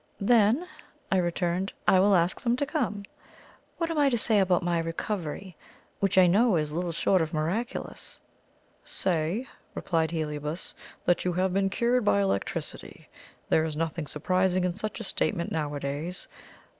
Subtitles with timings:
[0.19, 0.67] "Then,"
[1.11, 3.03] I returned, "I will ask them to come.
[3.77, 5.55] What am I to say about my recovery,
[5.99, 8.19] which I know is little short of miraculous?"
[8.83, 9.45] "Say,"
[9.75, 10.73] replied Heliobas,
[11.05, 13.09] "that you have been cured by electricity.
[13.47, 16.27] There is nothing surprising in such a statement nowadays.